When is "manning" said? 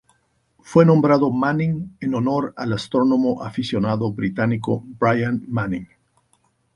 1.29-1.95, 5.47-5.85